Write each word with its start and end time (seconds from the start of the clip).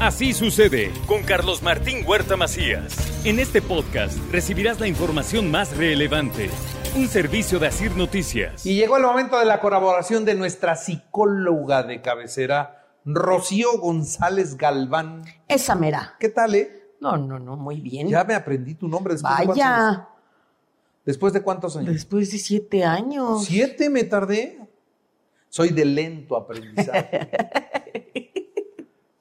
Así 0.00 0.34
sucede 0.34 0.92
con 1.06 1.22
Carlos 1.22 1.62
Martín 1.62 2.04
Huerta 2.06 2.36
Macías. 2.36 2.94
En 3.24 3.38
este 3.38 3.62
podcast 3.62 4.18
recibirás 4.30 4.78
la 4.78 4.86
información 4.86 5.50
más 5.50 5.74
relevante. 5.74 6.50
Un 6.94 7.08
servicio 7.08 7.58
de 7.58 7.68
Asir 7.68 7.96
Noticias. 7.96 8.66
Y 8.66 8.74
llegó 8.76 8.98
el 8.98 9.04
momento 9.04 9.38
de 9.38 9.46
la 9.46 9.58
colaboración 9.58 10.26
de 10.26 10.34
nuestra 10.34 10.76
psicóloga 10.76 11.82
de 11.82 12.02
cabecera, 12.02 12.84
Rocío 13.06 13.78
González 13.78 14.58
Galván. 14.58 15.24
Esa 15.48 15.74
mera. 15.74 16.14
¿Qué 16.20 16.28
tal, 16.28 16.54
eh? 16.54 16.90
No, 17.00 17.16
no, 17.16 17.38
no, 17.38 17.56
muy 17.56 17.80
bien. 17.80 18.08
Ya 18.08 18.22
me 18.24 18.34
aprendí 18.34 18.74
tu 18.74 18.88
nombre 18.88 19.14
después 19.14 19.34
de 19.38 19.44
cuántos 19.46 19.64
años. 19.64 19.96
Vaya, 19.96 20.08
¿Después 21.06 21.32
de 21.32 21.40
cuántos 21.40 21.76
años? 21.76 21.94
después 21.94 22.30
de 22.32 22.38
siete 22.38 22.84
años. 22.84 23.46
¿Siete 23.46 23.88
me 23.88 24.04
tardé? 24.04 24.58
Soy 25.48 25.70
de 25.70 25.84
lento 25.86 26.36
aprendizaje. 26.36 27.30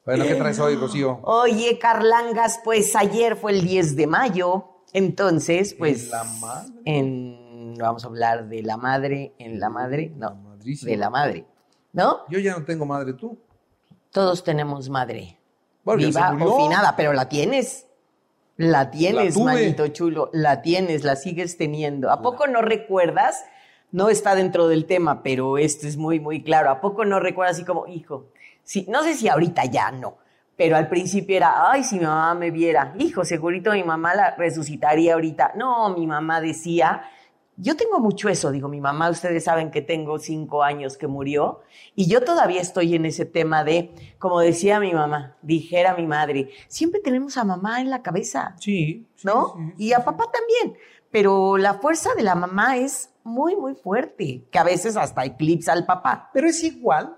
bueno, 0.06 0.24
¿qué 0.26 0.36
traes 0.36 0.60
hoy, 0.60 0.76
Rocío? 0.76 1.20
Oye, 1.24 1.78
Carlangas, 1.80 2.60
pues 2.64 2.96
ayer 2.96 3.36
fue 3.36 3.52
el 3.54 3.62
10 3.64 3.96
de 3.96 4.08
mayo. 4.08 4.66
Entonces, 4.94 5.74
pues. 5.74 6.06
¿En 6.06 6.10
la 6.12 6.24
madre? 6.24 6.74
en- 6.86 7.46
vamos 7.78 8.06
a 8.06 8.08
hablar 8.08 8.48
de 8.48 8.64
la 8.64 8.78
madre, 8.78 9.34
en 9.38 9.60
la 9.60 9.70
madre, 9.70 10.14
no, 10.16 10.58
de 10.64 10.96
la 10.98 11.10
madre. 11.10 11.46
¿No? 11.92 12.20
Yo 12.30 12.40
ya 12.40 12.58
no 12.58 12.64
tengo 12.64 12.86
madre, 12.86 13.14
tú. 13.14 13.38
Todos 14.12 14.44
tenemos 14.44 14.90
madre. 14.90 15.38
Bueno, 15.84 16.00
Viva 16.08 16.38
o 16.42 16.58
finada, 16.64 16.96
pero 16.96 17.12
la 17.14 17.28
tienes. 17.28 17.86
La 18.58 18.90
tienes, 18.92 19.38
manito 19.38 19.88
chulo. 19.90 20.30
La 20.32 20.62
tienes, 20.62 21.04
la 21.04 21.18
sigues 21.18 21.58
teniendo. 21.58 22.10
¿A 22.12 22.22
poco 22.22 22.48
no 22.48 22.62
recuerdas? 22.62 23.44
No 23.92 24.10
está 24.10 24.36
dentro 24.36 24.68
del 24.70 24.86
tema, 24.86 25.22
pero 25.22 25.58
esto 25.58 25.88
es 25.88 25.98
muy, 25.98 26.20
muy 26.22 26.42
claro. 26.44 26.70
¿A 26.70 26.80
poco 26.80 27.04
no 27.04 27.20
recuerdas 27.20 27.58
así 27.58 27.66
como, 27.66 27.88
hijo? 27.88 28.28
Sí, 28.66 28.86
no 28.90 29.04
sé 29.04 29.14
si 29.14 29.30
ahorita 29.30 29.64
ya 29.66 29.92
no, 29.92 30.18
pero 30.58 30.76
al 30.76 30.90
principio 30.90 31.38
era, 31.38 31.72
ay, 31.72 31.84
si 31.84 31.98
mi 32.00 32.06
mamá 32.06 32.34
me 32.36 32.52
viera, 32.52 32.94
hijo, 32.98 33.24
segurito 33.24 33.72
mi 33.72 33.84
mamá 33.84 34.14
la 34.16 34.36
resucitaría 34.36 35.14
ahorita. 35.14 35.54
No, 35.56 35.90
mi 35.96 36.08
mamá 36.08 36.42
decía, 36.42 37.04
yo 37.58 37.78
tengo 37.78 38.00
mucho 38.00 38.28
eso, 38.28 38.52
digo, 38.52 38.68
mi 38.68 38.82
mamá, 38.82 39.10
ustedes 39.10 39.44
saben 39.44 39.72
que 39.72 39.82
tengo 39.82 40.18
cinco 40.20 40.64
años 40.64 40.98
que 40.98 41.08
murió 41.08 41.62
y 41.96 42.08
yo 42.10 42.22
todavía 42.22 42.60
estoy 42.60 42.96
en 42.96 43.06
ese 43.06 43.26
tema 43.26 43.64
de, 43.64 43.94
como 44.20 44.40
decía 44.42 44.80
mi 44.80 44.94
mamá, 44.94 45.38
dijera 45.44 45.96
mi 45.96 46.08
madre, 46.08 46.50
siempre 46.68 47.00
tenemos 47.02 47.38
a 47.38 47.44
mamá 47.46 47.80
en 47.82 47.90
la 47.92 48.02
cabeza, 48.02 48.56
Sí. 48.60 49.08
sí, 49.16 49.26
¿no? 49.28 49.54
sí, 49.78 49.86
y 49.86 49.94
a 49.94 50.04
papá 50.04 50.26
también, 50.32 50.78
pero 51.12 51.56
la 51.58 51.76
fuerza 51.76 52.10
de 52.18 52.24
la 52.24 52.36
mamá 52.36 52.76
es 52.78 53.12
muy, 53.24 53.56
muy 53.56 53.74
fuerte, 53.76 54.44
que 54.52 54.60
a 54.60 54.64
veces 54.64 54.98
hasta 54.98 55.24
eclipsa 55.24 55.72
al 55.72 55.86
papá. 55.86 56.30
Pero 56.34 56.48
es 56.48 56.62
igual 56.64 57.16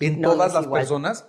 en 0.00 0.20
No, 0.20 0.32
todas 0.32 0.54
las 0.54 0.64
igual. 0.64 0.80
personas. 0.80 1.26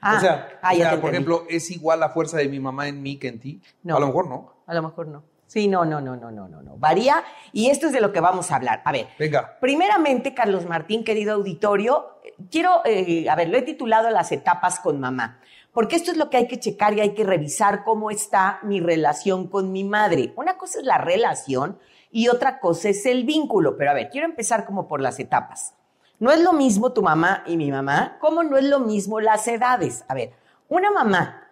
Ah, 0.00 0.16
o 0.16 0.20
sea, 0.20 0.48
ah, 0.62 0.72
o 0.72 0.76
sea, 0.76 1.00
por 1.00 1.10
ejemplo, 1.10 1.44
¿es 1.48 1.70
igual 1.70 2.00
la 2.00 2.10
fuerza 2.10 2.36
de 2.36 2.48
mi 2.48 2.60
mamá 2.60 2.88
en 2.88 3.02
mí 3.02 3.18
que 3.18 3.28
en 3.28 3.40
ti? 3.40 3.62
No. 3.82 3.96
A 3.96 4.00
lo 4.00 4.06
mejor 4.08 4.28
no. 4.28 4.52
A 4.66 4.74
lo 4.74 4.82
mejor 4.82 5.06
no. 5.08 5.24
Sí, 5.46 5.68
no, 5.68 5.84
no, 5.84 6.00
no, 6.00 6.16
no, 6.16 6.30
no, 6.30 6.48
no, 6.48 6.60
no. 6.60 6.76
Varía 6.76 7.22
y 7.52 7.70
esto 7.70 7.86
es 7.86 7.92
de 7.92 8.00
lo 8.00 8.12
que 8.12 8.20
vamos 8.20 8.50
a 8.50 8.56
hablar. 8.56 8.82
A 8.84 8.92
ver, 8.92 9.06
Venga. 9.18 9.58
Primeramente, 9.60 10.34
Carlos 10.34 10.66
Martín, 10.66 11.04
querido 11.04 11.34
auditorio, 11.34 12.18
quiero, 12.50 12.82
eh, 12.84 13.28
a 13.30 13.36
ver, 13.36 13.48
lo 13.48 13.56
he 13.56 13.62
titulado 13.62 14.10
Las 14.10 14.32
etapas 14.32 14.80
con 14.80 14.98
mamá, 14.98 15.40
porque 15.72 15.94
esto 15.96 16.10
es 16.10 16.16
lo 16.16 16.30
que 16.30 16.36
hay 16.38 16.48
que 16.48 16.58
checar 16.58 16.94
y 16.94 17.00
hay 17.00 17.14
que 17.14 17.22
revisar 17.24 17.84
cómo 17.84 18.10
está 18.10 18.58
mi 18.64 18.80
relación 18.80 19.46
con 19.48 19.70
mi 19.72 19.84
madre. 19.84 20.32
Una 20.36 20.58
cosa 20.58 20.80
es 20.80 20.84
la 20.84 20.98
relación 20.98 21.78
y 22.10 22.28
otra 22.28 22.58
cosa 22.58 22.88
es 22.88 23.06
el 23.06 23.24
vínculo, 23.24 23.76
pero 23.76 23.92
a 23.92 23.94
ver, 23.94 24.10
quiero 24.10 24.26
empezar 24.26 24.66
como 24.66 24.88
por 24.88 25.00
las 25.00 25.18
etapas. 25.20 25.74
No 26.18 26.30
es 26.32 26.40
lo 26.40 26.52
mismo 26.52 26.92
tu 26.92 27.02
mamá 27.02 27.42
y 27.46 27.56
mi 27.56 27.70
mamá, 27.70 28.16
como 28.20 28.42
no 28.42 28.56
es 28.56 28.64
lo 28.64 28.80
mismo 28.80 29.20
las 29.20 29.46
edades. 29.48 30.04
A 30.08 30.14
ver, 30.14 30.32
una 30.68 30.90
mamá 30.90 31.42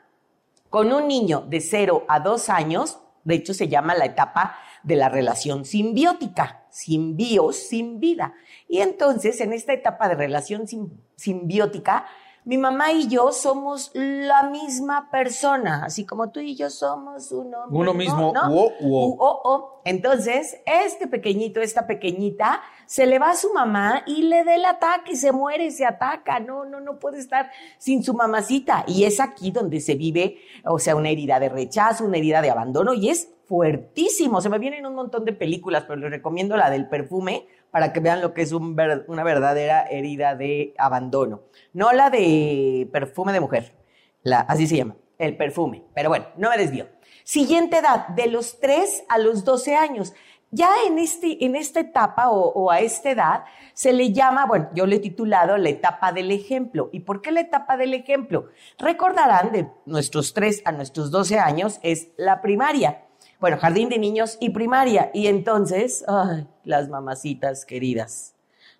con 0.70 0.92
un 0.92 1.06
niño 1.06 1.44
de 1.48 1.60
0 1.60 2.04
a 2.08 2.20
2 2.20 2.48
años, 2.48 2.98
de 3.24 3.34
hecho 3.36 3.54
se 3.54 3.68
llama 3.68 3.94
la 3.94 4.06
etapa 4.06 4.56
de 4.82 4.96
la 4.96 5.08
relación 5.08 5.64
simbiótica, 5.64 6.64
sin 6.70 7.16
bios, 7.16 7.56
sin 7.56 8.00
vida. 8.00 8.34
Y 8.68 8.80
entonces, 8.80 9.40
en 9.40 9.52
esta 9.52 9.72
etapa 9.72 10.08
de 10.08 10.14
relación 10.14 10.66
sim- 10.66 10.90
simbiótica, 11.16 12.06
mi 12.44 12.58
mamá 12.58 12.92
y 12.92 13.08
yo 13.08 13.32
somos 13.32 13.90
la 13.94 14.50
misma 14.50 15.08
persona, 15.10 15.82
así 15.84 16.04
como 16.04 16.30
tú 16.30 16.40
y 16.40 16.54
yo 16.54 16.68
somos 16.68 17.32
uno, 17.32 17.64
Uno 17.70 17.94
mismo, 17.94 18.32
¿no? 18.34 18.52
uo, 18.52 18.72
uo. 18.80 19.06
Uo, 19.06 19.40
o. 19.44 19.80
Entonces, 19.86 20.58
este 20.66 21.06
pequeñito, 21.06 21.60
esta 21.60 21.86
pequeñita, 21.86 22.60
se 22.86 23.06
le 23.06 23.18
va 23.18 23.30
a 23.30 23.36
su 23.36 23.52
mamá 23.54 24.02
y 24.06 24.22
le 24.22 24.44
da 24.44 24.54
el 24.54 24.64
ataque, 24.66 25.16
se 25.16 25.32
muere, 25.32 25.70
se 25.70 25.86
ataca. 25.86 26.38
No, 26.38 26.66
no, 26.66 26.80
no 26.80 26.98
puede 26.98 27.18
estar 27.18 27.50
sin 27.78 28.02
su 28.02 28.12
mamacita. 28.12 28.84
Y 28.86 29.04
es 29.04 29.20
aquí 29.20 29.50
donde 29.50 29.80
se 29.80 29.94
vive, 29.94 30.38
o 30.64 30.78
sea, 30.78 30.96
una 30.96 31.08
herida 31.08 31.40
de 31.40 31.48
rechazo, 31.48 32.04
una 32.04 32.18
herida 32.18 32.42
de 32.42 32.50
abandono, 32.50 32.92
y 32.92 33.08
es 33.08 33.30
fuertísimo. 33.46 34.40
Se 34.42 34.50
me 34.50 34.58
vienen 34.58 34.84
un 34.84 34.94
montón 34.94 35.24
de 35.24 35.32
películas, 35.32 35.84
pero 35.86 35.96
les 36.00 36.10
recomiendo 36.10 36.56
la 36.56 36.70
del 36.70 36.88
perfume 36.88 37.46
para 37.74 37.92
que 37.92 37.98
vean 37.98 38.20
lo 38.20 38.34
que 38.34 38.42
es 38.42 38.52
una 38.52 39.24
verdadera 39.24 39.82
herida 39.90 40.36
de 40.36 40.74
abandono. 40.78 41.42
No 41.72 41.92
la 41.92 42.08
de 42.08 42.88
perfume 42.92 43.32
de 43.32 43.40
mujer, 43.40 43.74
la, 44.22 44.42
así 44.42 44.68
se 44.68 44.76
llama, 44.76 44.94
el 45.18 45.36
perfume. 45.36 45.82
Pero 45.92 46.08
bueno, 46.08 46.26
no 46.36 46.50
me 46.50 46.56
desvío. 46.56 46.86
Siguiente 47.24 47.78
edad, 47.78 48.06
de 48.10 48.28
los 48.28 48.60
3 48.60 49.06
a 49.08 49.18
los 49.18 49.44
12 49.44 49.74
años. 49.74 50.14
Ya 50.52 50.68
en, 50.86 51.00
este, 51.00 51.36
esta 51.58 51.80
etapa 51.80 52.30
o, 52.30 52.52
o 52.52 52.70
a 52.70 52.78
esta 52.78 53.10
edad 53.10 53.44
se 53.72 53.92
le 53.92 54.12
llama, 54.12 54.46
bueno, 54.46 54.68
yo 54.72 54.86
le 54.86 54.94
he 54.94 55.00
titulado 55.00 55.56
la 55.56 55.70
etapa 55.70 56.12
del 56.12 56.30
ejemplo. 56.30 56.90
¿Y 56.92 57.00
por 57.00 57.22
qué 57.22 57.32
la 57.32 57.40
etapa 57.40 57.76
del 57.76 57.92
ejemplo? 57.92 58.50
Recordarán 58.78 59.50
de 59.50 59.68
nuestros 59.84 60.32
3 60.32 60.62
a 60.64 60.70
nuestros 60.70 61.10
12 61.10 61.40
años 61.40 61.80
es 61.82 62.10
la 62.18 62.40
primaria. 62.40 63.03
Bueno, 63.44 63.58
jardín 63.58 63.90
de 63.90 63.98
niños 63.98 64.38
y 64.40 64.48
primaria. 64.48 65.10
Y 65.12 65.26
entonces, 65.26 66.02
ay, 66.08 66.46
las 66.64 66.88
mamacitas 66.88 67.66
queridas. 67.66 68.34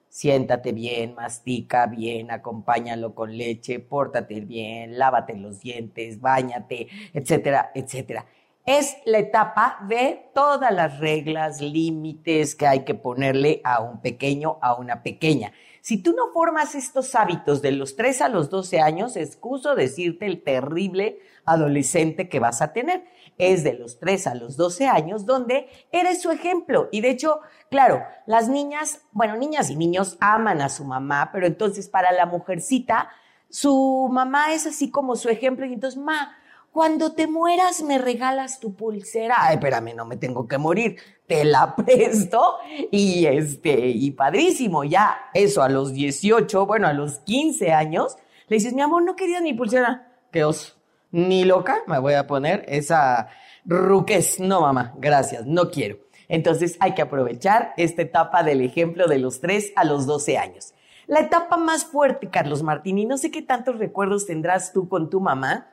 Siéntate 0.08 0.72
bien, 0.72 1.14
mastica 1.14 1.86
bien, 1.86 2.30
acompáñalo 2.30 3.14
con 3.14 3.36
leche, 3.36 3.78
pórtate 3.78 4.41
bien, 4.41 4.98
lávate 4.98 5.36
los 5.36 5.60
dientes, 5.60 6.19
báñate, 6.19 6.88
etcétera, 7.12 7.72
etcétera. 7.74 8.24
Es 8.66 8.97
la 9.04 9.19
etapa 9.19 9.78
de 9.88 10.30
todas 10.34 10.72
las 10.72 10.98
reglas, 10.98 11.60
límites 11.60 12.54
que 12.54 12.66
hay 12.66 12.84
que 12.84 12.94
ponerle 12.94 13.60
a 13.62 13.82
un 13.82 14.00
pequeño, 14.00 14.58
a 14.62 14.75
una 14.75 15.02
pequeña. 15.02 15.52
Si 15.82 16.02
tú 16.02 16.14
no 16.14 16.32
formas 16.32 16.74
estos 16.74 17.14
hábitos 17.14 17.60
de 17.60 17.72
los 17.72 17.94
3 17.94 18.22
a 18.22 18.30
los 18.30 18.48
12 18.48 18.80
años, 18.80 19.16
excuso 19.16 19.74
decirte 19.74 20.24
el 20.24 20.42
terrible 20.42 21.19
adolescente 21.44 22.30
que 22.30 22.41
vas 22.41 22.62
a 22.62 22.72
tener. 22.72 23.04
Es 23.36 23.64
de 23.64 23.74
los 23.74 23.98
3 23.98 24.28
a 24.28 24.34
los 24.34 24.56
12 24.56 24.86
años 24.86 25.26
donde 25.26 25.69
eres 25.92 26.22
su 26.22 26.30
ejemplo. 26.30 26.88
Y 26.91 27.03
de 27.03 27.10
hecho, 27.10 27.41
claro, 27.69 28.03
las 28.24 28.48
niñas, 28.48 29.03
bueno, 29.12 29.36
niñas 29.36 29.69
y 29.69 29.76
niños 29.76 30.16
aman 30.20 30.62
a 30.62 30.70
su 30.70 30.86
mamá, 30.86 31.28
pero 31.34 31.47
entonces 31.47 31.91
para 31.91 32.12
la 32.12 32.24
mujercita, 32.24 33.10
su 33.50 34.08
mamá 34.10 34.54
es 34.54 34.66
así 34.66 34.91
como 34.91 35.16
su 35.16 35.28
ejemplo. 35.28 35.66
Y 35.66 35.74
entonces, 35.74 36.00
ma, 36.00 36.34
cuando 36.74 37.12
te 37.12 37.28
mueras 37.28 37.84
me 37.84 37.98
regalas 37.98 38.58
tu 38.58 38.74
pulsera. 38.74 39.36
Ay, 39.38 39.54
espérame, 39.54 39.94
no 39.94 40.04
me 40.04 40.16
tengo 40.16 40.48
que 40.48 40.58
morir. 40.58 40.96
Te 41.24 41.44
la 41.44 41.76
presto 41.76 42.56
y 42.90 43.26
este, 43.26 43.90
y 43.90 44.10
padrísimo, 44.10 44.82
ya 44.82 45.30
eso 45.34 45.62
a 45.62 45.68
los 45.68 45.92
18, 45.92 46.66
bueno, 46.66 46.88
a 46.88 46.92
los 46.92 47.20
15 47.20 47.72
años, 47.72 48.16
le 48.48 48.56
dices, 48.56 48.72
mi 48.72 48.82
amor, 48.82 49.04
no 49.04 49.14
querías 49.14 49.40
mi 49.40 49.54
pulsera. 49.54 50.08
Qué 50.32 50.42
oso. 50.42 50.74
Ni 51.12 51.44
loca 51.44 51.78
me 51.86 52.00
voy 52.00 52.14
a 52.14 52.26
poner 52.26 52.64
esa 52.66 53.28
ruquez. 53.64 54.41
No, 54.41 54.62
mamá, 54.62 54.94
gracias, 54.98 55.46
no 55.46 55.70
quiero. 55.70 55.98
Entonces 56.26 56.76
hay 56.80 56.94
que 56.94 57.02
aprovechar 57.02 57.72
esta 57.76 58.02
etapa 58.02 58.42
del 58.42 58.60
ejemplo 58.62 59.06
de 59.06 59.20
los 59.20 59.41
3 59.41 59.74
a 59.76 59.84
los 59.84 60.06
12 60.06 60.38
años. 60.38 60.74
La 61.06 61.20
etapa 61.20 61.56
más 61.56 61.84
fuerte, 61.84 62.30
Carlos 62.30 62.64
Martín, 62.64 62.98
y 62.98 63.06
no 63.06 63.16
sé 63.16 63.30
qué 63.30 63.42
tantos 63.42 63.78
recuerdos 63.78 64.26
tendrás 64.26 64.72
tú 64.72 64.88
con 64.88 65.08
tu 65.08 65.20
mamá, 65.20 65.70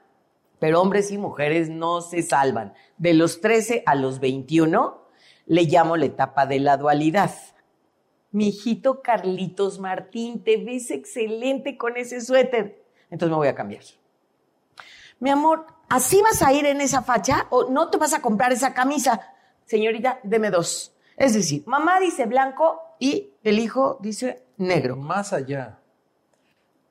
pero 0.62 0.80
hombres 0.80 1.10
y 1.10 1.18
mujeres 1.18 1.72
no 1.72 2.02
se 2.02 2.22
salvan. 2.22 2.76
De 3.00 3.16
los 3.16 3.42
13 3.42 3.82
a 3.88 3.96
los 3.96 4.20
21 4.20 5.02
le 5.48 5.64
llamo 5.64 5.98
la 5.98 6.06
etapa 6.06 6.46
de 6.46 6.60
la 6.60 6.78
dualidad. 6.78 7.32
Mi 8.30 8.50
hijito 8.50 9.02
Carlitos 9.02 9.80
Martín, 9.80 10.44
te 10.44 10.58
ves 10.58 10.92
excelente 10.92 11.80
con 11.80 11.98
ese 11.98 12.22
suéter. 12.22 12.86
Entonces 13.10 13.32
me 13.32 13.38
voy 13.38 13.48
a 13.48 13.56
cambiar. 13.56 13.82
Mi 15.20 15.32
amor, 15.32 15.66
¿así 15.90 16.22
vas 16.22 16.44
a 16.44 16.54
ir 16.54 16.68
en 16.68 16.80
esa 16.80 17.02
facha 17.02 17.48
o 17.50 17.72
no 17.72 17.90
te 17.90 17.98
vas 17.98 18.14
a 18.14 18.22
comprar 18.22 18.52
esa 18.52 18.76
camisa? 18.76 19.20
Señorita, 19.66 20.20
deme 20.22 20.52
dos. 20.52 20.96
Es 21.18 21.34
decir, 21.34 21.64
mamá 21.66 22.00
dice 22.00 22.28
blanco 22.28 22.80
y 23.00 23.32
el 23.44 23.58
hijo 23.58 23.98
dice 24.00 24.44
negro. 24.58 24.96
Más 24.96 25.34
allá. 25.34 25.80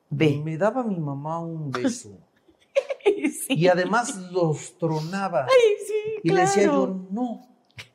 Ve. 0.09 0.41
Me 0.43 0.57
daba 0.57 0.83
mi 0.83 0.99
mamá 0.99 1.39
un 1.39 1.71
beso. 1.71 2.17
Sí. 3.47 3.53
Y 3.55 3.67
además 3.67 4.15
los 4.31 4.77
tronaba. 4.77 5.45
Ay, 5.45 5.73
sí, 5.87 5.93
Y 6.23 6.29
le 6.29 6.41
decía 6.41 6.63
yo, 6.63 7.07
no, 7.11 7.41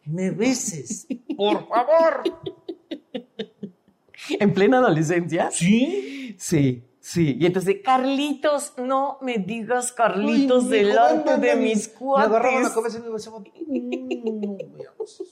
me 0.04 0.30
beses, 0.30 1.06
por 1.36 1.66
favor. 1.68 2.22
¿En 4.40 4.52
plena 4.54 4.78
adolescencia? 4.78 5.50
¿Sí? 5.50 6.34
Sí, 6.38 6.82
Sí, 6.98 7.36
y 7.38 7.46
entonces, 7.46 7.76
Carlitos, 7.84 8.72
no 8.78 9.18
me 9.22 9.38
digas 9.38 9.92
Carlitos 9.92 10.64
Uy, 10.64 10.70
delante 10.70 11.36
de 11.36 11.54
mis 11.54 11.88
Me 12.00 12.20
agarraba 12.24 12.62
la 12.62 12.62
cuates. 12.62 12.72
cabeza 12.74 12.98
y 12.98 13.02
me 13.02 13.10
besaba. 13.10 13.38
Mm, 13.38 14.56
veamos. 14.76 15.22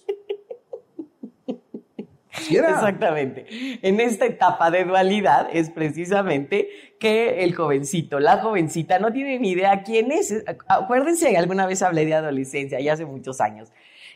Así 2.44 2.56
era. 2.56 2.70
Exactamente. 2.70 3.46
En 3.82 4.00
esta 4.00 4.26
etapa 4.26 4.70
de 4.70 4.85
dualidad 4.85 5.49
es 5.52 5.70
precisamente 5.70 6.69
que 6.99 7.44
el 7.44 7.55
jovencito, 7.55 8.20
la 8.20 8.38
jovencita 8.38 8.99
no 8.99 9.12
tiene 9.12 9.38
ni 9.38 9.50
idea 9.50 9.82
quién 9.82 10.12
es. 10.12 10.44
Acuérdense 10.69 11.37
alguna 11.37 11.67
vez 11.67 11.82
hablé 11.82 12.05
de 12.06 12.14
adolescencia, 12.14 12.81
ya 12.81 12.93
hace 12.93 13.06
muchos 13.06 13.41
años. 13.41 13.73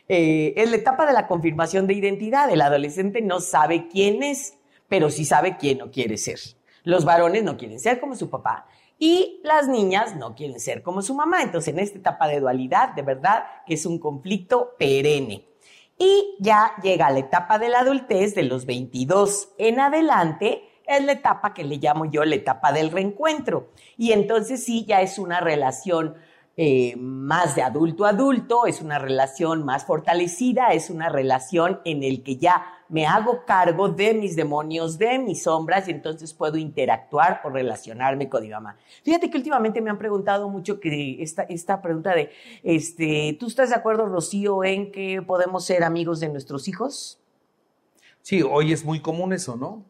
Eh, 0.07 0.53
es 0.57 0.69
la 0.69 0.77
etapa 0.77 1.05
de 1.05 1.13
la 1.13 1.27
confirmación 1.27 1.87
de 1.87 1.93
identidad. 1.93 2.49
El 2.51 2.61
adolescente 2.61 3.21
no 3.21 3.39
sabe 3.39 3.87
quién 3.87 4.23
es, 4.23 4.57
pero 4.87 5.09
sí 5.09 5.25
sabe 5.25 5.57
quién 5.57 5.77
no 5.79 5.91
quiere 5.91 6.17
ser. 6.17 6.39
Los 6.83 7.05
varones 7.05 7.43
no 7.43 7.57
quieren 7.57 7.79
ser 7.79 7.99
como 7.99 8.15
su 8.15 8.29
papá 8.29 8.67
y 8.99 9.39
las 9.43 9.67
niñas 9.67 10.15
no 10.17 10.35
quieren 10.35 10.59
ser 10.59 10.83
como 10.83 11.01
su 11.01 11.15
mamá. 11.15 11.41
Entonces, 11.41 11.73
en 11.73 11.79
esta 11.79 11.97
etapa 11.97 12.27
de 12.27 12.41
dualidad, 12.41 12.93
de 12.93 13.01
verdad 13.01 13.43
es 13.67 13.85
un 13.85 13.97
conflicto 13.97 14.75
perenne. 14.77 15.48
Y 15.99 16.37
ya 16.39 16.75
llega 16.81 17.11
la 17.11 17.19
etapa 17.19 17.59
de 17.59 17.67
la 17.67 17.81
adultez, 17.81 18.33
de 18.33 18.43
los 18.43 18.65
22 18.65 19.49
en 19.57 19.81
adelante, 19.81 20.63
es 20.87 21.03
la 21.03 21.11
etapa 21.11 21.53
que 21.53 21.65
le 21.65 21.77
llamo 21.77 22.05
yo 22.05 22.23
la 22.23 22.35
etapa 22.35 22.71
del 22.71 22.89
reencuentro. 22.89 23.69
Y 23.97 24.13
entonces 24.13 24.63
sí, 24.63 24.85
ya 24.85 25.01
es 25.01 25.19
una 25.19 25.41
relación 25.41 26.15
eh, 26.61 26.97
más 26.97 27.55
de 27.55 27.61
adulto 27.61 28.03
a 28.03 28.09
adulto, 28.09 28.65
es 28.65 28.81
una 28.81 28.99
relación 28.99 29.63
más 29.63 29.85
fortalecida, 29.85 30.73
es 30.73 30.89
una 30.89 31.07
relación 31.07 31.79
en 31.85 32.03
el 32.03 32.21
que 32.21 32.35
ya 32.35 32.65
me 32.89 33.07
hago 33.07 33.45
cargo 33.45 33.87
de 33.87 34.13
mis 34.13 34.35
demonios, 34.35 34.97
de 34.97 35.19
mis 35.19 35.43
sombras, 35.43 35.87
y 35.87 35.91
entonces 35.91 36.33
puedo 36.33 36.57
interactuar 36.57 37.39
o 37.45 37.49
relacionarme 37.49 38.27
con 38.27 38.43
mi 38.43 38.49
mamá. 38.49 38.75
Fíjate 39.05 39.29
que 39.29 39.37
últimamente 39.37 39.79
me 39.79 39.89
han 39.89 39.97
preguntado 39.97 40.49
mucho 40.49 40.81
que 40.81 41.23
esta, 41.23 41.43
esta 41.43 41.81
pregunta 41.81 42.13
de, 42.13 42.29
este, 42.61 43.37
¿tú 43.39 43.47
estás 43.47 43.69
de 43.69 43.75
acuerdo, 43.75 44.07
Rocío, 44.07 44.65
en 44.65 44.91
que 44.91 45.21
podemos 45.21 45.63
ser 45.63 45.85
amigos 45.85 46.19
de 46.19 46.27
nuestros 46.27 46.67
hijos? 46.67 47.21
Sí, 48.21 48.41
hoy 48.41 48.73
es 48.73 48.83
muy 48.83 48.99
común 48.99 49.31
eso, 49.31 49.55
¿no? 49.55 49.85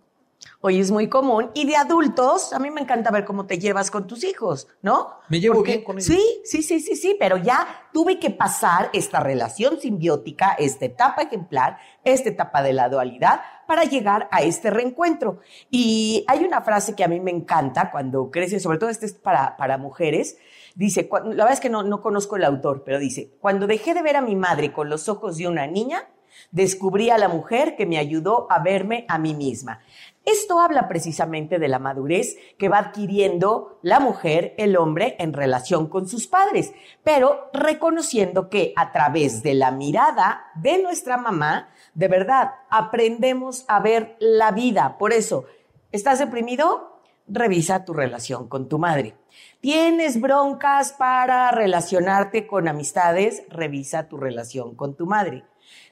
Hoy 0.62 0.82
es 0.82 0.92
muy 0.92 1.08
común. 1.08 1.52
Y 1.54 1.66
de 1.66 1.78
adultos, 1.78 2.52
a 2.52 2.60
mí 2.60 2.70
me 2.70 2.82
encanta 2.82 3.12
ver 3.12 3.24
cómo 3.24 3.46
te 3.46 3.58
llevas 3.60 3.90
con 3.90 4.08
tus 4.08 4.26
hijos, 4.26 4.68
¿no? 4.82 5.08
Me 5.30 5.40
llevo 5.40 5.56
Porque- 5.56 5.72
bien 5.72 5.84
con 5.86 5.96
ellos. 5.98 6.08
Sí, 6.08 6.22
sí, 6.44 6.62
sí, 6.64 6.82
sí, 6.82 6.98
sí, 6.98 7.16
pero 7.18 7.38
ya 7.38 7.66
tuve 7.94 8.20
que 8.20 8.30
pasar 8.30 8.90
esta 8.92 9.22
relación 9.22 9.80
simbiótica, 9.80 10.52
esta 10.60 10.84
etapa 10.84 11.22
ejemplar, 11.22 11.78
esta 12.04 12.28
etapa 12.28 12.62
de 12.62 12.74
la 12.74 12.90
dualidad 12.90 13.40
para 13.68 13.86
llegar 13.86 14.28
a 14.32 14.42
este 14.42 14.70
reencuentro. 14.70 15.40
Y 15.70 16.26
hay 16.28 16.44
una 16.44 16.62
frase 16.62 16.94
que 16.94 17.06
a 17.06 17.08
mí 17.08 17.22
me 17.22 17.32
encanta 17.32 17.90
cuando 17.90 18.30
crece, 18.30 18.60
sobre 18.60 18.80
todo 18.80 18.90
este 18.90 19.06
es 19.06 19.14
para, 19.14 19.56
para 19.56 19.78
mujeres, 19.78 20.40
dice, 20.76 21.08
la 21.10 21.22
verdad 21.30 21.54
es 21.54 21.62
que 21.62 21.70
no, 21.70 21.84
no 21.84 22.02
conozco 22.02 22.36
el 22.36 22.44
autor, 22.44 22.84
pero 22.84 23.00
dice, 23.00 23.32
cuando 23.40 23.66
dejé 23.66 23.94
de 23.94 24.02
ver 24.02 24.18
a 24.18 24.22
mi 24.22 24.36
madre 24.36 24.74
con 24.74 24.90
los 24.90 25.08
ojos 25.08 25.38
de 25.38 25.48
una 25.48 25.68
niña, 25.68 26.10
descubrí 26.52 27.10
a 27.10 27.18
la 27.18 27.28
mujer 27.28 27.76
que 27.76 27.86
me 27.86 27.98
ayudó 27.98 28.48
a 28.50 28.60
verme 28.60 29.06
a 29.08 29.18
mí 29.18 29.34
misma. 29.34 29.80
Esto 30.26 30.60
habla 30.60 30.88
precisamente 30.88 31.58
de 31.58 31.68
la 31.68 31.80
madurez 31.80 32.38
que 32.58 32.70
va 32.70 32.78
adquiriendo 32.78 33.80
la 33.82 34.00
mujer, 34.00 34.54
el 34.58 34.78
hombre, 34.78 35.16
en 35.18 35.34
relación 35.34 35.88
con 35.88 36.08
sus 36.08 36.28
padres, 36.28 36.72
pero 37.04 37.50
reconociendo 37.54 38.50
que 38.50 38.74
a 38.76 38.92
través 38.92 39.42
de 39.42 39.56
la 39.56 39.72
mirada 39.72 40.52
de 40.56 40.84
nuestra 40.84 41.18
mamá, 41.18 41.70
de 41.96 42.08
verdad, 42.08 42.52
aprendemos 42.70 43.66
a 43.68 43.80
ver 43.80 44.18
la 44.20 44.52
vida. 44.52 44.98
Por 45.00 45.14
eso, 45.14 45.46
¿estás 45.92 46.20
deprimido? 46.20 47.02
Revisa 47.28 47.86
tu 47.86 47.94
relación 47.94 48.48
con 48.48 48.68
tu 48.68 48.78
madre. 48.78 49.16
¿Tienes 49.62 50.22
broncas 50.22 50.94
para 50.94 51.50
relacionarte 51.52 52.46
con 52.46 52.68
amistades? 52.68 53.44
Revisa 53.50 54.08
tu 54.08 54.18
relación 54.18 54.76
con 54.76 54.96
tu 54.96 55.06
madre. 55.06 55.44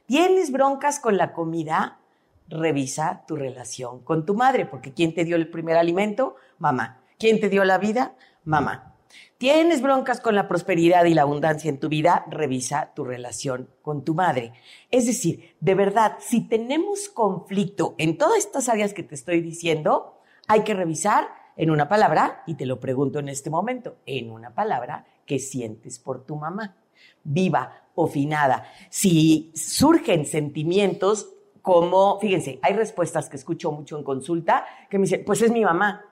¿Tienes 0.07 0.53
broncas 0.53 1.01
con 1.01 1.17
la 1.17 1.33
comida? 1.33 1.99
Revisa 2.47 3.25
tu 3.27 3.35
relación 3.35 3.99
con 4.05 4.25
tu 4.25 4.35
madre, 4.35 4.65
porque 4.65 4.93
¿quién 4.93 5.13
te 5.13 5.25
dio 5.25 5.35
el 5.35 5.49
primer 5.49 5.75
alimento? 5.75 6.37
Mamá. 6.59 7.01
¿Quién 7.19 7.41
te 7.41 7.49
dio 7.49 7.65
la 7.65 7.77
vida? 7.77 8.15
Mamá. 8.45 8.95
¿Tienes 9.37 9.81
broncas 9.81 10.21
con 10.21 10.33
la 10.33 10.47
prosperidad 10.47 11.03
y 11.03 11.13
la 11.13 11.23
abundancia 11.23 11.67
en 11.67 11.81
tu 11.81 11.89
vida? 11.89 12.25
Revisa 12.29 12.93
tu 12.95 13.03
relación 13.03 13.69
con 13.81 14.05
tu 14.05 14.15
madre. 14.15 14.53
Es 14.91 15.07
decir, 15.07 15.57
de 15.59 15.75
verdad, 15.75 16.15
si 16.19 16.39
tenemos 16.39 17.09
conflicto 17.09 17.93
en 17.97 18.17
todas 18.17 18.37
estas 18.37 18.69
áreas 18.69 18.93
que 18.93 19.03
te 19.03 19.15
estoy 19.15 19.41
diciendo, 19.41 20.21
hay 20.47 20.63
que 20.63 20.73
revisar 20.73 21.27
en 21.57 21.69
una 21.69 21.89
palabra, 21.89 22.43
y 22.47 22.55
te 22.55 22.65
lo 22.65 22.79
pregunto 22.79 23.19
en 23.19 23.27
este 23.27 23.49
momento, 23.49 23.97
en 24.05 24.31
una 24.31 24.51
palabra 24.55 25.05
que 25.25 25.37
sientes 25.37 25.99
por 25.99 26.23
tu 26.23 26.37
mamá, 26.37 26.77
viva 27.25 27.86
o 27.99 28.05
finada. 28.07 28.71
Si 28.91 29.51
surgen 29.55 30.25
sentimientos 30.27 31.33
como, 31.63 32.19
fíjense, 32.19 32.59
hay 32.61 32.73
respuestas 32.75 33.27
que 33.27 33.37
escucho 33.37 33.71
mucho 33.71 33.97
en 33.97 34.03
consulta 34.03 34.65
que 34.89 34.99
me 34.99 35.05
dicen, 35.05 35.23
pues 35.25 35.41
es 35.41 35.51
mi 35.51 35.63
mamá. 35.65 36.05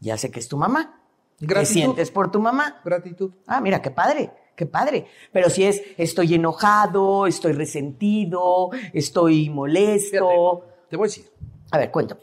Ya 0.00 0.16
sé 0.16 0.30
que 0.30 0.38
es 0.38 0.48
tu 0.48 0.56
mamá. 0.56 1.02
¿Qué 1.38 1.46
Gratitud. 1.46 1.72
sientes 1.74 2.10
por 2.12 2.30
tu 2.30 2.38
mamá? 2.40 2.80
Gratitud. 2.84 3.32
Ah, 3.46 3.60
mira, 3.60 3.82
qué 3.82 3.90
padre, 3.90 4.30
qué 4.54 4.66
padre. 4.66 5.06
Pero 5.32 5.50
si 5.50 5.64
es, 5.64 5.82
estoy 5.98 6.34
enojado, 6.34 7.26
estoy 7.26 7.52
resentido, 7.52 8.70
estoy 8.92 9.50
molesto. 9.50 10.62
Fíjate, 10.62 10.86
te 10.90 10.96
voy 10.96 11.06
a 11.06 11.08
decir. 11.08 11.30
A 11.72 11.78
ver, 11.78 11.90
cuéntame. 11.90 12.20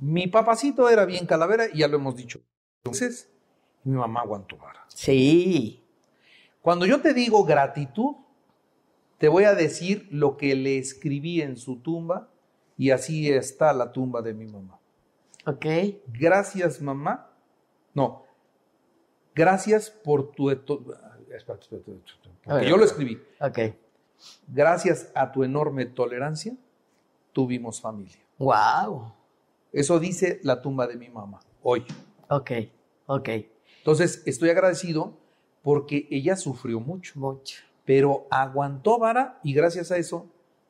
Mi 0.00 0.26
papacito 0.26 0.88
era 0.88 1.04
bien 1.04 1.26
calavera 1.26 1.66
y 1.72 1.80
ya 1.80 1.88
lo 1.88 1.98
hemos 1.98 2.16
dicho. 2.16 2.40
Entonces, 2.82 3.30
mi 3.84 3.96
mamá 3.96 4.22
aguantó 4.22 4.56
vara. 4.56 4.84
Sí. 4.88 5.83
Cuando 6.64 6.86
yo 6.86 7.02
te 7.02 7.12
digo 7.12 7.44
gratitud, 7.44 8.16
te 9.18 9.28
voy 9.28 9.44
a 9.44 9.54
decir 9.54 10.08
lo 10.10 10.38
que 10.38 10.54
le 10.54 10.78
escribí 10.78 11.42
en 11.42 11.58
su 11.58 11.76
tumba 11.80 12.30
y 12.78 12.88
así 12.88 13.30
está 13.30 13.74
la 13.74 13.92
tumba 13.92 14.22
de 14.22 14.32
mi 14.32 14.46
mamá. 14.46 14.78
Ok. 15.44 15.66
Gracias, 16.06 16.80
mamá. 16.80 17.30
No. 17.92 18.24
Gracias 19.34 19.90
por 19.90 20.32
tu... 20.32 20.46
porque 22.44 22.66
yo 22.66 22.78
lo 22.78 22.84
escribí. 22.86 23.20
Ok. 23.42 23.58
Gracias 24.48 25.12
a 25.14 25.32
tu 25.32 25.44
enorme 25.44 25.84
tolerancia, 25.84 26.56
tuvimos 27.34 27.78
familia. 27.78 28.24
Wow. 28.38 29.12
Eso 29.70 30.00
dice 30.00 30.40
la 30.42 30.62
tumba 30.62 30.86
de 30.86 30.96
mi 30.96 31.10
mamá 31.10 31.40
hoy. 31.62 31.84
Ok. 32.30 32.52
Ok. 33.04 33.28
Entonces, 33.76 34.22
estoy 34.24 34.48
agradecido 34.48 35.22
porque 35.64 36.06
ella 36.12 36.36
sufrió 36.36 36.78
mucho, 36.78 37.14
Mucho. 37.18 37.56
pero 37.84 38.28
aguantó 38.30 38.98
vara 39.00 39.40
y 39.42 39.52
gracias 39.54 39.90
a 39.90 39.96
eso 39.96 40.26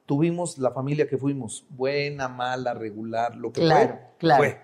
tuvimos 0.07 0.57
la 0.57 0.71
familia 0.71 1.07
que 1.09 1.19
fuimos. 1.19 1.67
Buena, 1.69 2.29
mala, 2.29 2.73
regular, 2.73 3.37
lo 3.37 3.53
que 3.53 3.61
Claro, 3.61 3.89
fue. 3.89 4.01
claro. 4.19 4.43
fue. 4.43 4.61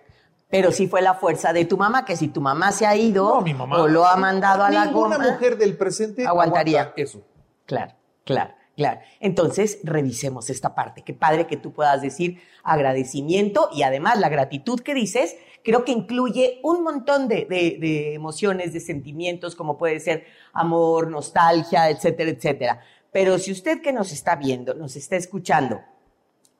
Pero 0.49 0.73
sí 0.73 0.89
fue 0.89 1.01
la 1.03 1.15
fuerza 1.15 1.53
de 1.53 1.65
tu 1.65 1.77
mamá, 1.77 2.05
que 2.05 2.17
si 2.17 2.29
tu 2.29 2.41
mamá 2.41 2.73
se 2.73 2.85
ha 2.87 2.97
ido 2.97 3.29
No, 3.37 3.41
mi 3.41 3.55
mamá. 3.55 3.79
o 3.83 3.87
lo 3.89 4.05
ha 4.07 4.17
mandado 4.17 4.65
a 4.65 4.71
la 4.71 4.87
Ninguna 4.87 5.17
goma. 5.17 5.31
mujer 5.33 5.57
del 5.59 5.77
presente 5.77 6.27
aguantaría. 6.27 6.81
aguanta 6.83 7.03
eso. 7.03 7.23
Claro, 7.67 7.93
claro, 8.25 8.53
claro. 8.81 9.01
Entonces, 9.21 9.79
revisemos 9.85 10.49
esta 10.49 10.75
parte. 10.75 11.03
Qué 11.03 11.13
padre 11.13 11.47
que 11.47 11.59
tú 11.59 11.73
puedas 11.75 12.01
decir 12.01 12.41
agradecimiento 12.63 13.69
y 13.75 13.83
además 13.83 14.19
la 14.19 14.31
gratitud 14.31 14.81
que 14.81 14.95
dices, 14.95 15.37
creo 15.63 15.85
que 15.85 15.93
incluye 15.93 16.61
un 16.63 16.83
montón 16.83 17.29
de, 17.29 17.45
de- 17.45 17.77
de 17.79 18.15
emociones, 18.15 18.73
de 18.73 18.81
sentimientos, 18.81 19.55
como 19.55 19.77
puede 19.77 20.01
ser 20.01 20.25
amor, 20.55 21.11
nostalgia, 21.11 21.91
etcétera, 21.91 22.31
etcétera. 22.31 22.81
Pero 23.13 23.39
si 23.39 23.53
usted 23.53 23.83
que 23.83 23.93
nos 23.93 24.13
está 24.13 24.37
viendo, 24.37 24.73
nos 24.73 24.97
está 24.97 25.17
escuchando, 25.17 25.83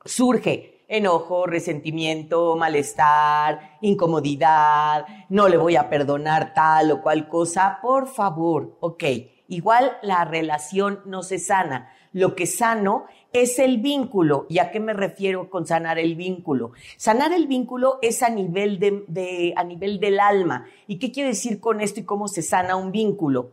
surge 0.05 0.83
enojo, 0.87 1.47
resentimiento, 1.47 2.55
malestar, 2.55 3.77
incomodidad, 3.81 5.05
no 5.29 5.47
le 5.47 5.57
voy 5.57 5.75
a 5.75 5.89
perdonar 5.89 6.53
tal 6.53 6.91
o 6.91 7.01
cual 7.01 7.27
cosa, 7.27 7.79
por 7.81 8.07
favor, 8.07 8.77
ok. 8.79 9.03
Igual 9.47 9.97
la 10.01 10.23
relación 10.23 11.01
no 11.05 11.23
se 11.23 11.37
sana. 11.37 11.89
Lo 12.13 12.35
que 12.35 12.45
sano 12.45 13.05
es 13.33 13.59
el 13.59 13.77
vínculo. 13.77 14.45
¿Y 14.49 14.59
a 14.59 14.71
qué 14.71 14.79
me 14.79 14.93
refiero 14.93 15.49
con 15.49 15.65
sanar 15.65 15.97
el 15.99 16.15
vínculo? 16.15 16.71
Sanar 16.97 17.31
el 17.31 17.47
vínculo 17.47 17.99
es 18.01 18.23
a 18.23 18.29
nivel, 18.29 18.79
de, 18.79 19.53
a 19.55 19.63
nivel 19.63 19.99
del 19.99 20.19
alma. 20.19 20.65
¿Y 20.87 20.99
qué 20.99 21.11
quiero 21.11 21.29
decir 21.29 21.59
con 21.59 21.81
esto 21.81 22.01
y 22.01 22.03
cómo 22.03 22.27
se 22.27 22.41
sana 22.41 22.75
un 22.75 22.91
vínculo? 22.91 23.51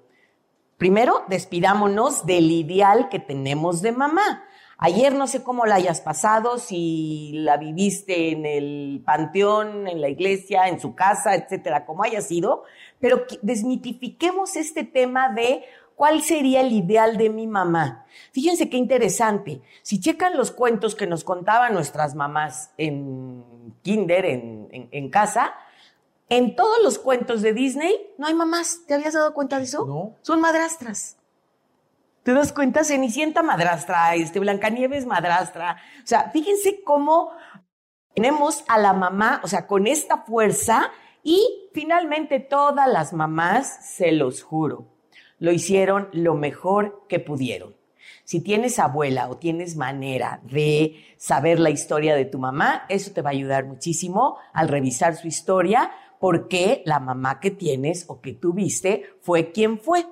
Primero, 0.77 1.25
despidámonos 1.29 2.27
del 2.27 2.51
ideal 2.51 3.09
que 3.09 3.19
tenemos 3.19 3.83
de 3.83 3.93
mamá. 3.93 4.45
Ayer 4.81 5.13
no 5.13 5.27
sé 5.27 5.43
cómo 5.43 5.67
la 5.67 5.75
hayas 5.75 6.01
pasado, 6.01 6.59
si 6.59 7.33
la 7.35 7.57
viviste 7.57 8.31
en 8.31 8.47
el 8.47 9.03
panteón, 9.05 9.89
en 9.89 10.01
la 10.01 10.09
iglesia, 10.09 10.69
en 10.69 10.79
su 10.79 10.95
casa, 10.95 11.35
etcétera, 11.35 11.85
como 11.85 12.05
haya 12.05 12.21
sido, 12.21 12.63
pero 13.01 13.27
que 13.27 13.41
desmitifiquemos 13.43 14.55
este 14.55 14.85
tema 14.85 15.31
de 15.31 15.65
cuál 15.99 16.23
sería 16.23 16.61
el 16.63 16.73
ideal 16.73 17.17
de 17.19 17.29
mi 17.29 17.47
mamá. 17.49 18.07
Fíjense 18.33 18.71
qué 18.71 18.77
interesante. 18.77 19.61
Si 19.83 19.99
checan 20.01 20.37
los 20.37 20.53
cuentos 20.53 20.95
que 20.95 21.07
nos 21.09 21.25
contaban 21.25 21.75
nuestras 21.75 22.15
mamás 22.15 22.71
en 22.79 23.45
kinder, 23.83 24.25
en, 24.25 24.69
en- 24.71 24.89
en 24.93 25.11
casa, 25.11 25.53
En 26.31 26.55
todos 26.57 26.77
los 26.85 26.99
cuentos 26.99 27.41
de 27.41 27.55
Disney 27.55 27.95
no 28.19 28.27
hay 28.27 28.35
mamás. 28.35 28.83
¿Te 28.87 28.93
habías 28.93 29.15
dado 29.15 29.33
cuenta 29.33 29.57
de 29.57 29.65
eso? 29.65 29.87
No. 29.87 30.15
Son 30.21 30.41
madrastras. 30.43 31.17
¿Te 32.23 32.35
das 32.35 32.53
cuenta? 32.53 32.85
Cenicienta 32.85 33.43
madrastra, 33.43 34.15
este, 34.15 34.39
Blancanieves 34.39 35.07
madrastra. 35.07 35.79
O 36.05 36.07
sea, 36.07 36.29
fíjense 36.31 36.83
cómo 36.85 37.31
tenemos 38.15 38.63
a 38.69 38.77
la 38.77 38.93
mamá, 38.93 39.41
o 39.43 39.49
sea, 39.49 39.67
con 39.67 39.87
esta 39.87 40.19
fuerza 40.19 40.91
y 41.23 41.71
finalmente 41.73 42.41
todas 42.41 42.87
las 42.89 43.15
mamás, 43.15 43.87
se 43.97 44.13
los 44.13 44.43
juro, 44.43 44.85
lo 45.39 45.53
hicieron 45.53 46.09
lo 46.13 46.35
mejor 46.35 47.05
que 47.09 47.21
pudieron. 47.21 47.77
Si 48.25 48.41
tienes 48.41 48.79
abuela 48.79 49.29
o 49.31 49.39
tienes 49.39 49.77
manera 49.77 50.41
de 50.45 51.03
saber 51.17 51.59
la 51.59 51.71
historia 51.71 52.15
de 52.15 52.27
tu 52.27 52.39
mamá, 52.39 52.85
eso 52.89 53.13
te 53.13 53.23
va 53.23 53.31
a 53.31 53.33
ayudar 53.33 53.65
muchísimo 53.65 54.37
al 54.53 54.69
revisar 54.69 55.17
su 55.17 55.29
historia, 55.29 55.91
porque 56.21 56.83
la 56.85 57.01
mamá 57.01 57.41
que 57.41 57.51
tienes 57.51 58.05
o 58.09 58.21
que 58.21 58.35
tuviste 58.35 59.05
fue 59.21 59.51
quien 59.53 59.79
fue. 59.79 60.05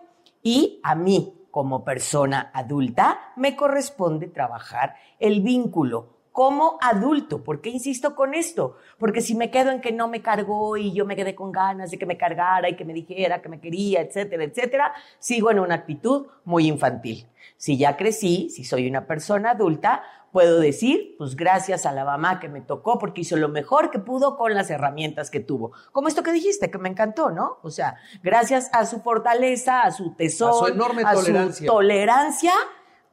Y 0.43 0.81
a 0.83 0.95
mí, 0.95 1.35
como 1.51 1.85
persona 1.85 2.51
adulta, 2.55 3.33
me 3.37 3.57
corresponde 3.57 4.29
trabajar 4.29 4.95
el 5.19 5.43
vínculo 5.43 6.16
como 6.37 6.77
adulto. 6.83 7.43
¿Por 7.43 7.63
qué 7.63 7.71
insisto 7.71 8.15
con 8.15 8.35
esto? 8.35 8.77
Porque 8.99 9.23
si 9.23 9.35
me 9.35 9.51
quedo 9.51 9.71
en 9.71 9.81
que 9.81 9.91
no 9.91 10.07
me 10.07 10.21
cargó 10.21 10.77
y 10.77 10.93
yo 10.93 11.07
me 11.07 11.17
quedé 11.17 11.35
con 11.35 11.51
ganas 11.51 11.91
de 11.91 11.97
que 11.97 12.05
me 12.05 12.19
cargara 12.19 12.69
y 12.69 12.77
que 12.77 12.85
me 12.85 12.93
dijera 12.93 13.41
que 13.41 13.49
me 13.49 13.59
quería, 13.59 14.03
etcétera, 14.03 14.45
etcétera, 14.45 14.93
sigo 15.19 15.51
en 15.51 15.61
una 15.61 15.77
actitud 15.77 16.27
muy 16.45 16.67
infantil. 16.69 17.27
Si 17.57 17.79
ya 17.79 17.97
crecí, 17.97 18.51
si 18.51 18.65
soy 18.65 18.87
una 18.87 19.07
persona 19.07 19.53
adulta, 19.53 20.03
puedo 20.31 20.61
decir, 20.61 21.15
pues 21.17 21.37
gracias 21.37 21.87
a 21.87 21.93
la 21.93 22.05
mamá 22.05 22.39
que 22.39 22.51
me 22.51 22.61
tocó 22.61 22.99
porque 22.99 23.23
hizo 23.23 23.39
lo 23.39 23.49
mejor 23.49 23.91
que 23.91 23.99
pudo 23.99 24.37
con 24.37 24.53
las 24.53 24.69
herramientas 24.69 25.31
que 25.31 25.41
tuvo. 25.41 25.73
Como 25.91 26.09
esto 26.09 26.23
que 26.23 26.33
dijiste, 26.33 26.71
que 26.71 26.77
me 26.77 26.91
encantó, 26.91 27.31
¿no? 27.31 27.61
O 27.63 27.71
sea, 27.71 27.97
gracias 28.23 28.69
a 28.75 28.85
su 28.85 29.01
fortaleza, 29.01 29.85
a 29.85 29.91
su 29.91 30.13
tesoro, 30.15 30.65
A 30.65 30.67
su 30.67 30.75
enorme 30.75 31.03
a 31.03 31.15
su 31.15 31.25
tolerancia. 31.25 31.67
tolerancia, 31.67 32.53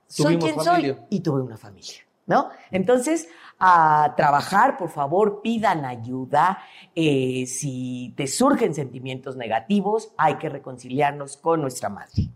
soy 0.07 0.37
quien 0.37 0.55
familia. 0.55 0.95
soy 0.95 1.05
y 1.09 1.21
tuve 1.21 1.39
una 1.41 1.55
familia, 1.55 2.01
¿no? 2.25 2.49
Entonces, 2.71 3.27
a 3.59 4.13
trabajar, 4.17 4.77
por 4.77 4.89
favor, 4.89 5.41
pidan 5.41 5.85
ayuda. 5.85 6.59
Eh, 6.95 7.45
si 7.47 8.13
te 8.17 8.27
surgen 8.27 8.73
sentimientos 8.73 9.35
negativos, 9.35 10.13
hay 10.17 10.35
que 10.35 10.49
reconciliarnos 10.49 11.37
con 11.37 11.61
nuestra 11.61 11.89
madre, 11.89 12.29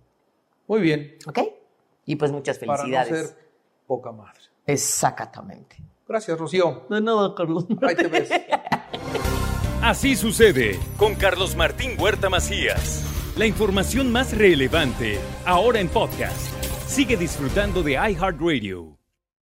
Muy 0.68 0.82
bien. 0.82 1.16
¿ok? 1.28 1.40
Y 2.06 2.16
pues 2.16 2.32
muchas 2.32 2.58
Para 2.60 2.72
no 2.74 2.78
felicidades. 2.78 3.30
ser 3.30 3.38
poca 3.86 4.12
madre. 4.12 4.40
Exactamente. 4.66 5.78
Gracias, 6.08 6.38
Rocío. 6.40 6.86
De 6.90 7.02
nada, 7.02 7.34
Carlos. 7.36 7.66
Ahí 7.82 7.96
te 7.96 8.08
ves. 8.08 8.30
Así 9.82 10.16
sucede 10.16 10.80
con 10.98 11.16
Carlos 11.16 11.56
Martín 11.56 11.92
Huerta 12.00 12.30
Macías. 12.30 13.04
La 13.38 13.46
información 13.46 14.12
más 14.12 14.36
relevante 14.36 15.20
ahora 15.46 15.80
en 15.80 15.90
podcast. 15.90 16.52
Sigue 16.88 17.16
disfrutando 17.18 17.84
de 17.84 17.94
iHeartRadio. 17.94 18.97